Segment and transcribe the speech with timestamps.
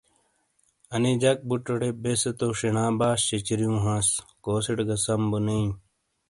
[0.93, 4.07] آنے جک بوٹوٹے بیسے تو شینا باش سِیچاریوں ہانس
[4.43, 5.71] کوسیٹے گہ سم بو نے اِیں۔